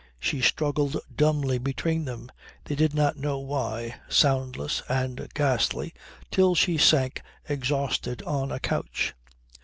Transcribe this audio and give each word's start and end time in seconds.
She 0.19 0.41
struggled 0.41 0.97
dumbly 1.15 1.59
between 1.59 2.05
them, 2.05 2.31
they 2.65 2.73
did 2.73 2.95
not 2.95 3.17
know 3.17 3.37
why, 3.37 3.97
soundless 4.09 4.81
and 4.89 5.31
ghastly, 5.35 5.93
till 6.31 6.55
she 6.55 6.79
sank 6.79 7.21
exhausted 7.47 8.23
on 8.23 8.51
a 8.51 8.59
couch. 8.59 9.13